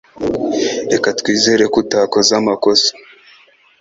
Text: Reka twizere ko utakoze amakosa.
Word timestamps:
Reka 0.91 1.07
twizere 1.19 1.63
ko 1.73 1.77
utakoze 1.83 2.31
amakosa. 2.41 2.89